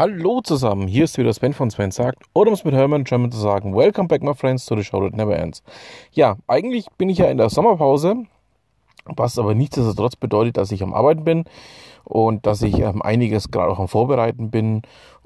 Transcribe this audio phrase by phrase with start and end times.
[0.00, 3.30] Hallo zusammen, hier ist wieder Sven von Sven sagt, oder um es mit Hermann German
[3.30, 5.62] zu sagen, Welcome back my friends to the show that never ends.
[6.10, 8.14] Ja, eigentlich bin ich ja in der Sommerpause,
[9.04, 11.44] was aber nichtsdestotrotz bedeutet, dass ich am Arbeiten bin
[12.04, 14.80] und dass ich ähm, einiges gerade auch am Vorbereiten bin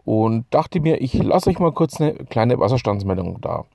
[0.05, 3.67] und dachte mir, ich lasse euch mal kurz eine kleine Wasserstandsmeldung da.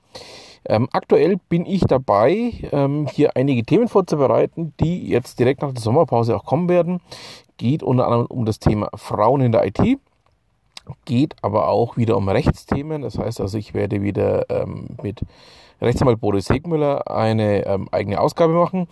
[0.66, 5.80] Ähm, aktuell bin ich dabei, ähm, hier einige Themen vorzubereiten, die jetzt direkt nach der
[5.80, 7.00] Sommerpause auch kommen werden.
[7.56, 9.98] Geht unter anderem um das Thema Frauen in der IT.
[11.04, 13.02] Geht aber auch wieder um Rechtsthemen.
[13.02, 15.20] Das heißt also, ich werde wieder ähm, mit
[15.80, 18.86] Rechtsanwalt Boris Segmüller eine ähm, eigene Ausgabe machen.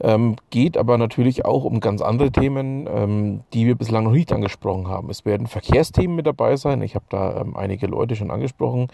[0.00, 4.32] Ähm, geht aber natürlich auch um ganz andere Themen, ähm, die wir bislang noch nicht
[4.32, 5.10] angesprochen haben.
[5.10, 6.80] Es werden Verkehrsthemen mit dabei sein.
[6.82, 8.88] Ich habe da ähm, einige Leute schon angesprochen.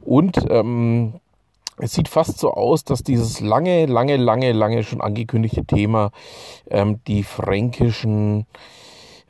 [0.00, 1.14] Und ähm,
[1.78, 6.10] es sieht fast so aus, dass dieses lange, lange, lange, lange schon angekündigte Thema,
[7.06, 8.44] die fränkischen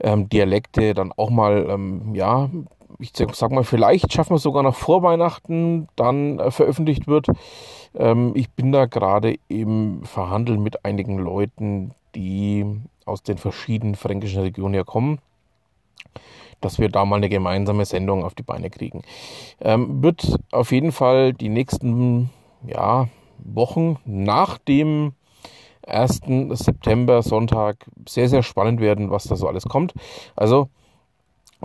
[0.00, 2.50] ähm, Dialekte, dann auch mal, ähm, ja,
[2.98, 7.26] ich sag mal, vielleicht schaffen wir es sogar noch vor Weihnachten, dann äh, veröffentlicht wird.
[7.95, 12.66] Ähm, ich bin da gerade im Verhandeln mit einigen Leuten, die
[13.06, 15.21] aus den verschiedenen fränkischen Regionen ja kommen
[16.60, 19.02] dass wir da mal eine gemeinsame Sendung auf die Beine kriegen.
[19.60, 22.30] Ähm, wird auf jeden Fall die nächsten
[22.66, 25.12] ja, Wochen nach dem
[25.91, 26.21] 1.
[26.51, 29.95] September Sonntag sehr, sehr spannend werden, was da so alles kommt.
[30.37, 30.69] Also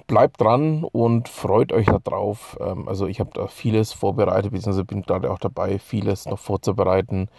[0.08, 2.58] bleibt dran und freut euch darauf.
[2.60, 7.30] Ähm, also ich habe da vieles vorbereitet, beziehungsweise bin gerade auch dabei, vieles noch vorzubereiten.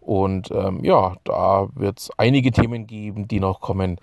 [0.00, 3.98] Und ähm, ja, da wird es einige Themen geben, die noch kommen.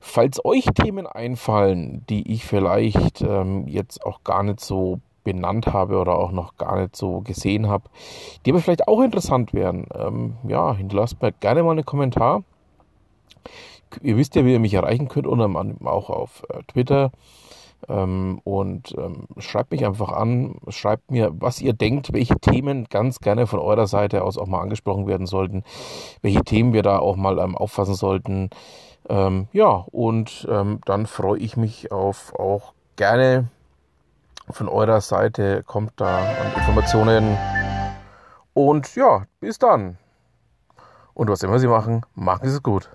[0.00, 5.98] Falls euch Themen einfallen, die ich vielleicht ähm, jetzt auch gar nicht so benannt habe
[5.98, 7.84] oder auch noch gar nicht so gesehen habe,
[8.44, 12.42] die aber vielleicht auch interessant wären, ähm, ja, hinterlasst mir gerne mal einen Kommentar.
[14.02, 17.10] Ihr wisst ja, wie ihr mich erreichen könnt, unter anderem auch auf äh, Twitter.
[17.88, 23.20] Ähm, und ähm, schreibt mich einfach an, schreibt mir, was ihr denkt, welche Themen ganz
[23.20, 25.62] gerne von eurer Seite aus auch mal angesprochen werden sollten,
[26.20, 28.50] welche Themen wir da auch mal ähm, auffassen sollten.
[29.08, 33.48] Ähm, ja, und ähm, dann freue ich mich auf auch gerne
[34.50, 37.36] von eurer Seite kommt da an Informationen.
[38.54, 39.98] Und ja, bis dann.
[41.14, 42.90] Und was immer Sie machen, machen Sie es gut.